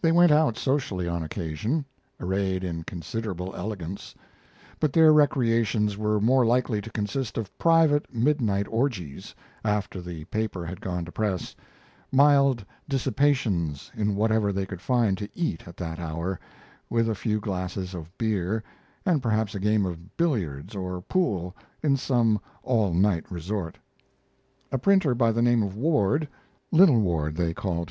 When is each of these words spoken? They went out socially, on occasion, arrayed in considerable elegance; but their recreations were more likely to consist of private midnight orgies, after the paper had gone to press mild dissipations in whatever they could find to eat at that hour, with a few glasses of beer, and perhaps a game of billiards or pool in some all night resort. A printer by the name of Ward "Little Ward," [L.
They 0.00 0.10
went 0.10 0.32
out 0.32 0.56
socially, 0.56 1.06
on 1.06 1.22
occasion, 1.22 1.84
arrayed 2.18 2.64
in 2.64 2.82
considerable 2.84 3.54
elegance; 3.54 4.14
but 4.78 4.90
their 4.94 5.12
recreations 5.12 5.98
were 5.98 6.18
more 6.18 6.46
likely 6.46 6.80
to 6.80 6.88
consist 6.88 7.36
of 7.36 7.58
private 7.58 8.06
midnight 8.10 8.66
orgies, 8.70 9.34
after 9.62 10.00
the 10.00 10.24
paper 10.24 10.64
had 10.64 10.80
gone 10.80 11.04
to 11.04 11.12
press 11.12 11.54
mild 12.10 12.64
dissipations 12.88 13.92
in 13.94 14.16
whatever 14.16 14.50
they 14.50 14.64
could 14.64 14.80
find 14.80 15.18
to 15.18 15.28
eat 15.34 15.68
at 15.68 15.76
that 15.76 15.98
hour, 15.98 16.40
with 16.88 17.06
a 17.06 17.14
few 17.14 17.38
glasses 17.38 17.92
of 17.92 18.16
beer, 18.16 18.64
and 19.04 19.22
perhaps 19.22 19.54
a 19.54 19.60
game 19.60 19.84
of 19.84 20.16
billiards 20.16 20.74
or 20.74 21.02
pool 21.02 21.54
in 21.82 21.98
some 21.98 22.40
all 22.62 22.94
night 22.94 23.30
resort. 23.30 23.76
A 24.72 24.78
printer 24.78 25.14
by 25.14 25.30
the 25.30 25.42
name 25.42 25.62
of 25.62 25.76
Ward 25.76 26.26
"Little 26.72 26.98
Ward," 27.00 27.38
[L. 27.38 27.86